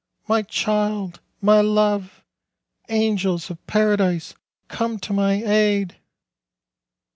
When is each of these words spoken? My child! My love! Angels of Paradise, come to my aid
My 0.27 0.41
child! 0.41 1.19
My 1.41 1.61
love! 1.61 2.23
Angels 2.89 3.51
of 3.51 3.63
Paradise, 3.67 4.33
come 4.67 4.97
to 4.97 5.13
my 5.13 5.33
aid 5.43 5.95